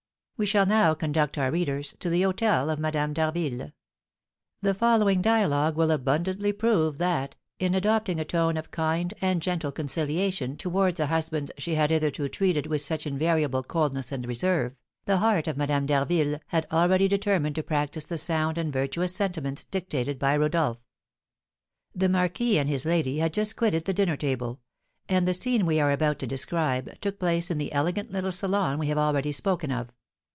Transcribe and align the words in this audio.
We 0.37 0.47
shall 0.47 0.65
now 0.65 0.95
conduct 0.95 1.37
our 1.37 1.51
readers 1.51 1.93
to 1.99 2.09
the 2.09 2.23
hôtel 2.23 2.73
of 2.73 2.79
Madame 2.79 3.13
d'Harville. 3.13 3.73
The 4.63 4.73
following 4.73 5.21
dialogue 5.21 5.75
will 5.75 5.91
abundantly 5.91 6.51
prove 6.51 6.97
that, 6.97 7.35
in 7.59 7.75
adopting 7.75 8.19
a 8.19 8.25
tone 8.25 8.57
of 8.57 8.71
kind 8.71 9.13
and 9.21 9.39
gentle 9.39 9.71
conciliation 9.71 10.57
towards 10.57 10.99
a 10.99 11.05
husband 11.05 11.51
she 11.59 11.75
had 11.75 11.91
hitherto 11.91 12.27
treated 12.27 12.65
with 12.65 12.81
such 12.81 13.05
invariable 13.05 13.61
coldness 13.61 14.11
and 14.11 14.25
reserve, 14.25 14.73
the 15.05 15.17
heart 15.19 15.47
of 15.47 15.57
Madame 15.57 15.85
d'Harville 15.85 16.39
had 16.47 16.65
already 16.71 17.07
determined 17.07 17.53
to 17.53 17.61
practise 17.61 18.05
the 18.05 18.17
sound 18.17 18.57
and 18.57 18.73
virtuous 18.73 19.13
sentiments 19.13 19.63
dictated 19.65 20.17
by 20.17 20.35
Rodolph. 20.35 20.79
The 21.93 22.09
marquis 22.09 22.57
and 22.57 22.67
his 22.67 22.83
lady 22.83 23.19
had 23.19 23.31
just 23.31 23.55
quitted 23.55 23.85
the 23.85 23.93
dinner 23.93 24.17
table, 24.17 24.59
and 25.07 25.27
the 25.27 25.35
scene 25.35 25.67
we 25.67 25.79
are 25.79 25.91
about 25.91 26.17
to 26.17 26.25
describe 26.25 26.99
took 26.99 27.19
place 27.19 27.51
in 27.51 27.59
the 27.59 27.71
elegant 27.71 28.11
little 28.11 28.31
salon 28.31 28.79
we 28.79 28.87
have 28.87 28.97
already 28.97 29.31
spoken 29.33 29.71
of. 29.71 29.89